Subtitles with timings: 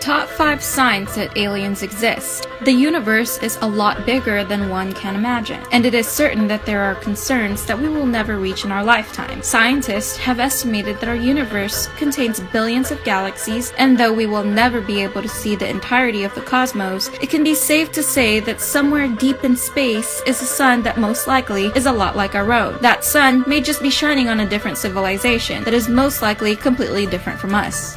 [0.00, 2.46] Top 5 signs that aliens exist.
[2.64, 6.64] The universe is a lot bigger than one can imagine, and it is certain that
[6.64, 9.42] there are concerns that we will never reach in our lifetime.
[9.42, 14.80] Scientists have estimated that our universe contains billions of galaxies, and though we will never
[14.80, 18.38] be able to see the entirety of the cosmos, it can be safe to say
[18.38, 22.36] that somewhere deep in space is a sun that most likely is a lot like
[22.36, 22.80] our own.
[22.80, 27.06] That sun may just be shining on a different civilization that is most likely completely
[27.06, 27.96] different from us.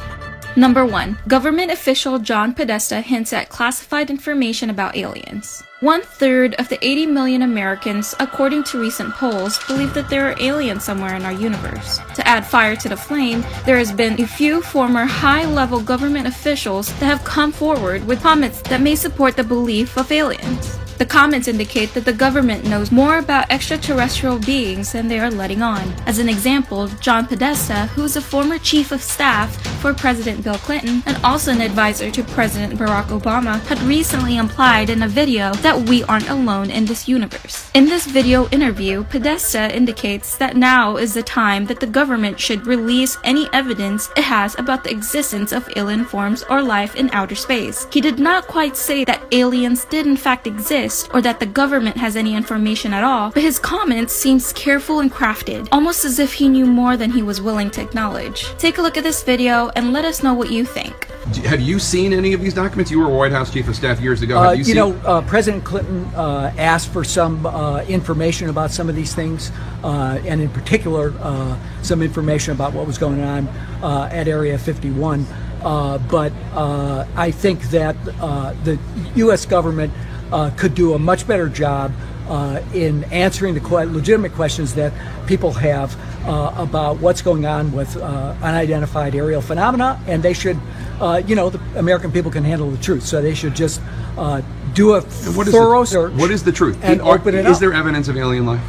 [0.58, 1.18] Number 1.
[1.28, 5.62] Government official John Podesta hints at classified information about aliens.
[5.80, 10.40] One third of the 80 million Americans, according to recent polls, believe that there are
[10.40, 12.00] aliens somewhere in our universe.
[12.14, 16.26] To add fire to the flame, there has been a few former high level government
[16.26, 20.78] officials that have come forward with comments that may support the belief of aliens.
[20.98, 25.60] The comments indicate that the government knows more about extraterrestrial beings than they are letting
[25.60, 25.92] on.
[26.06, 30.56] As an example, John Podesta, who is a former chief of staff for President Bill
[30.56, 35.52] Clinton and also an advisor to President Barack Obama, had recently implied in a video
[35.56, 37.70] that we aren't alone in this universe.
[37.74, 42.66] In this video interview, Podesta indicates that now is the time that the government should
[42.66, 47.34] release any evidence it has about the existence of alien forms or life in outer
[47.34, 47.86] space.
[47.92, 51.96] He did not quite say that aliens did in fact exist or that the government
[51.96, 56.34] has any information at all, but his comments seems careful and crafted, almost as if
[56.34, 58.46] he knew more than he was willing to acknowledge.
[58.58, 61.08] Take a look at this video and let us know what you think.
[61.44, 62.90] Have you seen any of these documents?
[62.90, 64.38] You were White House chief of staff years ago.
[64.38, 68.70] Uh, Have you seen- know, uh, President Clinton uh, asked for some uh, information about
[68.70, 69.50] some of these things,
[69.82, 73.48] uh, and in particular, uh, some information about what was going on
[73.82, 75.26] uh, at Area 51.
[75.62, 78.78] Uh, but uh, I think that uh, the
[79.16, 79.46] U.S.
[79.46, 79.92] government
[80.32, 81.92] uh, could do a much better job
[82.28, 84.92] uh, in answering the que- legitimate questions that
[85.26, 85.96] people have
[86.26, 90.58] uh, about what's going on with uh, unidentified aerial phenomena, and they should,
[91.00, 93.80] uh, you know, the American people can handle the truth, so they should just
[94.18, 94.42] uh,
[94.74, 96.12] do a And what is thorough the, search.
[96.14, 96.78] What is the truth?
[96.82, 97.60] And Are- open it is up.
[97.60, 98.62] there evidence of alien life?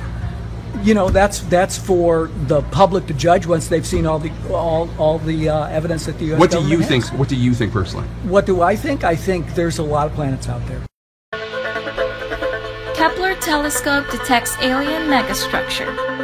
[0.84, 4.90] you know, that's that's for the public to judge once they've seen all the all
[5.00, 6.40] all the uh, evidence that the U.S.
[6.40, 7.06] What do you government think?
[7.20, 8.08] What do you think personally?
[8.24, 9.04] What do I think?
[9.04, 10.82] I think there's a lot of planets out there.
[13.42, 16.17] Telescope detects alien megastructure.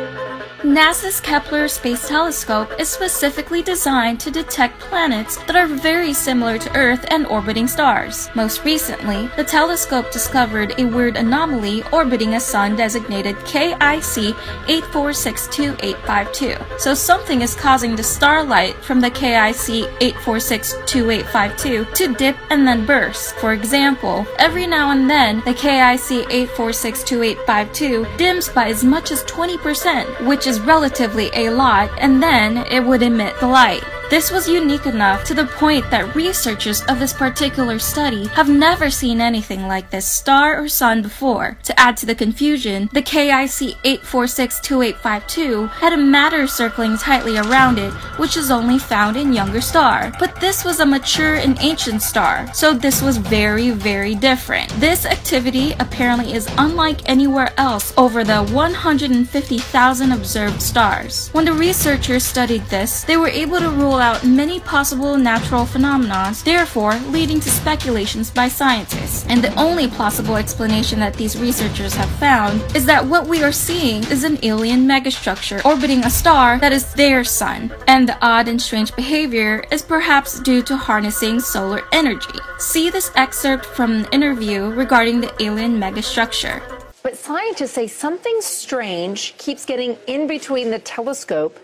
[0.64, 6.74] NASA's Kepler Space Telescope is specifically designed to detect planets that are very similar to
[6.74, 8.30] Earth and orbiting stars.
[8.34, 16.80] Most recently, the telescope discovered a weird anomaly orbiting a sun designated KIC 8462852.
[16.80, 23.36] So something is causing the starlight from the KIC 8462852 to dip and then burst.
[23.36, 26.24] For example, every now and then, the KIC
[26.56, 32.84] 8462852 dims by as much as 20%, which is relatively a lot, and then it
[32.84, 33.84] would emit the light.
[34.10, 38.90] This was unique enough to the point that researchers of this particular study have never
[38.92, 41.58] seen anything like this star or sun before.
[41.64, 47.92] To add to the confusion, the KIC 8462852 had a matter circling tightly around it,
[48.20, 50.12] which is only found in younger star.
[50.20, 54.70] But this was a mature and ancient star, so this was very, very different.
[54.80, 61.30] This activity apparently is unlike anywhere else over the 150,000 observed stars.
[61.30, 66.34] When the researchers studied this, they were able to rule out many possible natural phenomena,
[66.44, 69.26] therefore leading to speculations by scientists.
[69.28, 73.52] And the only plausible explanation that these researchers have found is that what we are
[73.52, 78.48] seeing is an alien megastructure orbiting a star that is their sun, and the odd
[78.48, 82.40] and strange behavior is perhaps due to harnessing solar energy.
[82.60, 86.62] See this excerpt from an interview regarding the alien megastructure.
[87.04, 91.60] But scientists say something strange keeps getting in between the telescope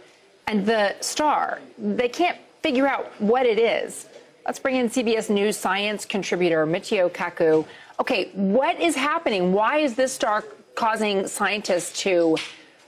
[0.50, 1.60] and the star.
[1.78, 4.08] They can't figure out what it is.
[4.46, 7.66] Let's bring in CBS News science contributor Michio Kaku.
[8.00, 9.54] Okay, what is happening?
[9.54, 10.44] Why is this star
[10.74, 12.36] causing scientists to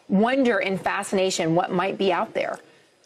[0.10, 2.58] wonder in fascination what might be out there?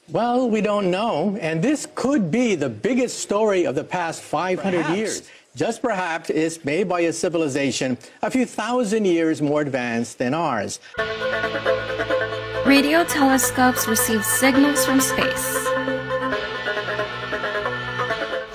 [0.07, 4.77] Well, we don't know, and this could be the biggest story of the past 500
[4.77, 4.97] Perhaps.
[4.97, 5.29] years.
[5.55, 10.79] Just perhaps it's made by a civilization a few thousand years more advanced than ours.
[12.75, 15.74] Radio telescopes receive signals from space.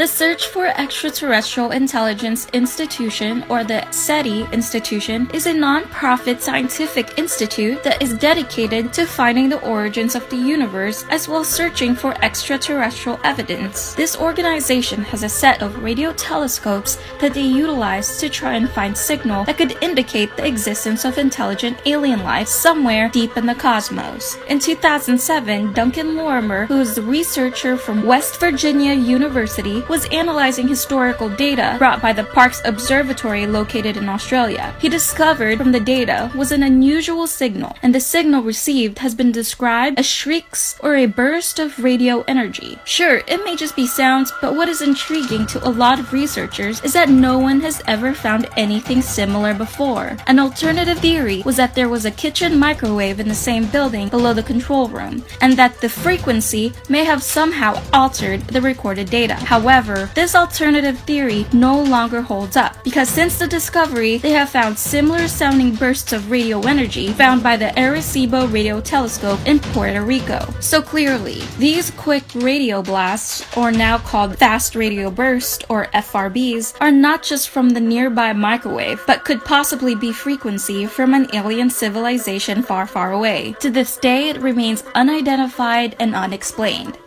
[0.00, 7.82] The Search for Extraterrestrial Intelligence Institution, or the SETI Institution, is a non-profit scientific institute
[7.82, 12.14] that is dedicated to finding the origins of the universe as well as searching for
[12.24, 13.92] extraterrestrial evidence.
[13.92, 18.96] This organization has a set of radio telescopes that they utilize to try and find
[18.96, 24.38] signal that could indicate the existence of intelligent alien life somewhere deep in the cosmos.
[24.48, 31.28] In 2007, Duncan Lorimer, who is the researcher from West Virginia University, was analyzing historical
[31.28, 34.72] data brought by the Parkes Observatory located in Australia.
[34.78, 39.32] He discovered from the data was an unusual signal, and the signal received has been
[39.32, 42.78] described as shrieks or a burst of radio energy.
[42.84, 46.80] Sure, it may just be sounds, but what is intriguing to a lot of researchers
[46.84, 50.16] is that no one has ever found anything similar before.
[50.28, 54.34] An alternative theory was that there was a kitchen microwave in the same building below
[54.34, 59.34] the control room, and that the frequency may have somehow altered the recorded data.
[59.34, 64.50] However, However, this alternative theory no longer holds up because since the discovery, they have
[64.50, 70.02] found similar sounding bursts of radio energy found by the Arecibo Radio Telescope in Puerto
[70.02, 70.46] Rico.
[70.60, 76.92] So clearly, these quick radio blasts, or now called fast radio bursts or FRBs, are
[76.92, 82.62] not just from the nearby microwave, but could possibly be frequency from an alien civilization
[82.62, 83.54] far, far away.
[83.60, 86.98] To this day, it remains unidentified and unexplained.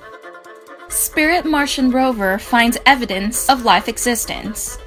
[0.93, 4.77] Spirit Martian rover finds evidence of life existence.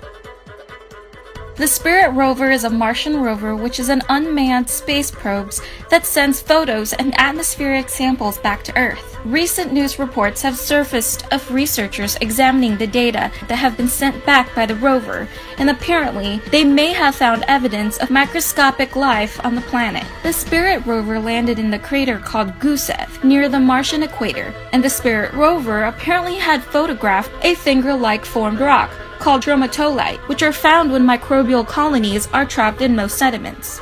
[1.56, 5.54] The Spirit rover is a Martian rover which is an unmanned space probe
[5.88, 9.16] that sends photos and atmospheric samples back to Earth.
[9.24, 14.54] Recent news reports have surfaced of researchers examining the data that have been sent back
[14.54, 15.26] by the rover,
[15.56, 20.04] and apparently they may have found evidence of microscopic life on the planet.
[20.24, 24.90] The Spirit rover landed in the crater called Gusev near the Martian equator, and the
[24.90, 31.06] Spirit rover apparently had photographed a finger-like formed rock called stromatolite, which are found when
[31.06, 33.80] microbial colonies are trapped in most sediments.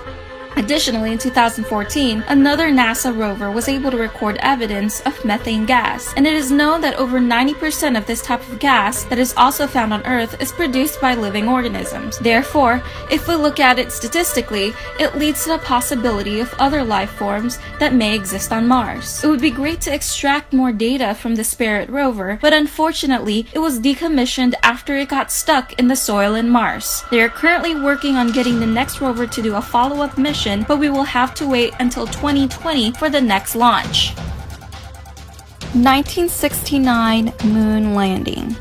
[0.57, 6.27] Additionally, in 2014, another NASA rover was able to record evidence of methane gas, and
[6.27, 9.93] it is known that over 90% of this type of gas that is also found
[9.93, 12.19] on Earth is produced by living organisms.
[12.19, 17.11] Therefore, if we look at it statistically, it leads to the possibility of other life
[17.11, 19.25] forms that may exist on Mars.
[19.25, 23.59] It would be great to extract more data from the Spirit rover, but unfortunately, it
[23.59, 27.03] was decommissioned after it got stuck in the soil in Mars.
[27.11, 30.79] They are currently working on getting the next rover to do a follow-up mission but
[30.79, 34.15] we will have to wait until 2020 for the next launch.
[35.75, 38.55] 1969 Moon Landing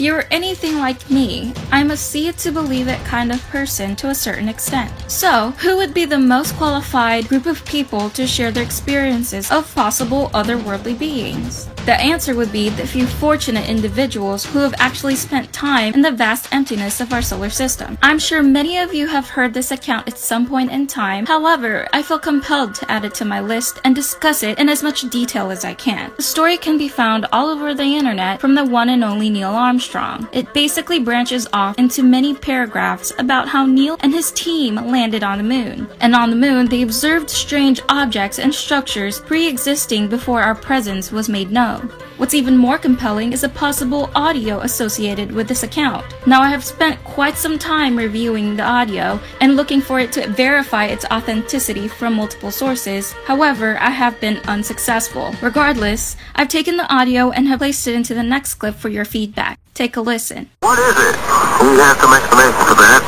[0.00, 3.94] if you're anything like me, I'm a see it to believe it kind of person
[3.96, 4.90] to a certain extent.
[5.10, 9.74] So, who would be the most qualified group of people to share their experiences of
[9.74, 11.68] possible otherworldly beings?
[11.86, 16.12] The answer would be the few fortunate individuals who have actually spent time in the
[16.12, 17.98] vast emptiness of our solar system.
[18.02, 21.88] I'm sure many of you have heard this account at some point in time, however,
[21.92, 25.08] I feel compelled to add it to my list and discuss it in as much
[25.10, 26.12] detail as I can.
[26.16, 29.50] The story can be found all over the internet from the one and only Neil
[29.50, 30.28] Armstrong.
[30.32, 35.38] It basically branches off into many paragraphs about how Neil and his team landed on
[35.38, 35.88] the moon.
[36.00, 41.28] And on the moon, they observed strange objects and structures pre-existing before our presence was
[41.28, 41.79] made known.
[42.16, 46.04] What's even more compelling is a possible audio associated with this account.
[46.26, 50.28] Now, I have spent quite some time reviewing the audio and looking for it to
[50.28, 53.12] verify its authenticity from multiple sources.
[53.24, 55.34] However, I have been unsuccessful.
[55.40, 59.04] Regardless, I've taken the audio and have placed it into the next clip for your
[59.04, 59.58] feedback.
[59.74, 60.50] Take a listen.
[60.60, 61.16] What is it?
[61.62, 63.00] We have some explanation for that.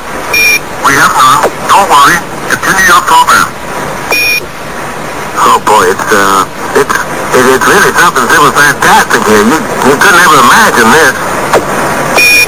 [0.86, 1.48] We have none.
[1.68, 2.16] Don't worry.
[2.48, 3.48] Continue your program.
[5.44, 6.61] Oh boy, it's uh,
[7.32, 9.44] it, it's really something super fantastic here.
[9.48, 11.14] You you couldn't ever imagine this.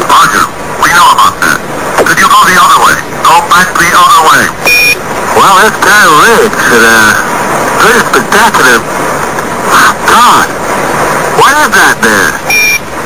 [0.05, 0.45] Roger,
[0.85, 1.59] we know about that.
[2.05, 2.97] Could you go the other way?
[3.25, 4.43] Go back the other way.
[5.35, 7.11] Well, that's kind of rich and uh,
[7.81, 8.79] pretty spectacular.
[10.05, 10.47] God,
[11.41, 12.31] what is that there?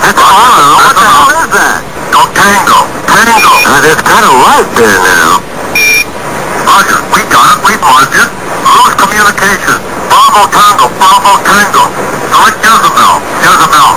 [0.03, 0.77] That's all I don't know.
[0.77, 1.81] What the hell is that?
[2.13, 3.55] Go tango, tango.
[3.65, 5.41] Uh, that's kind of light there now.
[6.69, 7.59] Roger, we got it.
[7.65, 8.29] We've marked it.
[8.69, 9.88] Lose communication.
[10.39, 11.83] Bravo Tango, Bravo Tango.
[12.31, 13.91] Select Jezebel, Jezebel.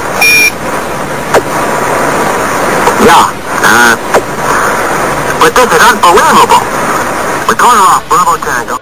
[3.06, 3.30] Yeah,
[3.62, 3.94] uh,
[5.38, 6.66] but this is unbelievable.
[7.48, 8.81] We call her off, Bravo Tango.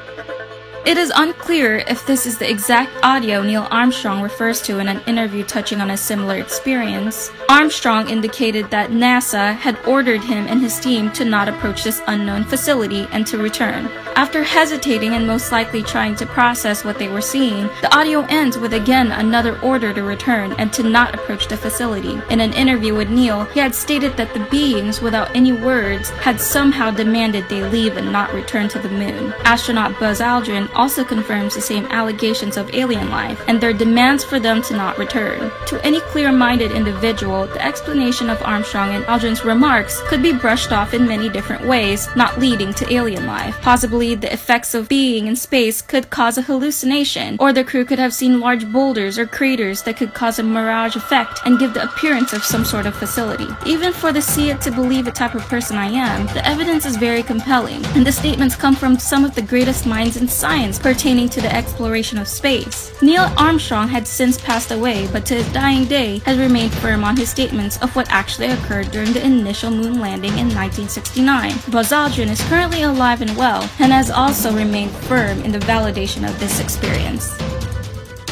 [0.89, 5.01] It is unclear if this is the exact audio Neil Armstrong refers to in an
[5.01, 7.29] interview touching on a similar experience.
[7.47, 12.43] Armstrong indicated that NASA had ordered him and his team to not approach this unknown
[12.43, 13.85] facility and to return.
[14.15, 18.57] After hesitating and most likely trying to process what they were seeing, the audio ends
[18.57, 22.19] with again another order to return and to not approach the facility.
[22.31, 26.41] In an interview with Neil, he had stated that the beings, without any words, had
[26.41, 29.33] somehow demanded they leave and not return to the moon.
[29.45, 34.39] Astronaut Buzz Aldrin also confirms the same allegations of alien life and their demands for
[34.39, 35.51] them to not return.
[35.67, 40.71] To any clear minded individual, the explanation of Armstrong and Aldrin's remarks could be brushed
[40.71, 43.59] off in many different ways, not leading to alien life.
[43.61, 47.99] Possibly the effects of being in space could cause a hallucination, or the crew could
[47.99, 51.83] have seen large boulders or craters that could cause a mirage effect and give the
[51.83, 53.47] appearance of some sort of facility.
[53.65, 56.85] Even for the see it to believe it type of person I am, the evidence
[56.85, 60.68] is very compelling, and the statements come from some of the greatest minds in science
[60.77, 62.91] pertaining to the exploration of space.
[63.01, 67.15] Neil Armstrong had since passed away, but to his dying day has remained firm on
[67.15, 71.53] his statements of what actually occurred during the initial moon landing in 1969.
[71.71, 76.29] Buzz Aldrin is currently alive and well, and has also remained firm in the validation
[76.29, 77.33] of this experience.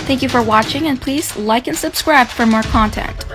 [0.05, 3.26] Thank you for watching and please like and subscribe for more content.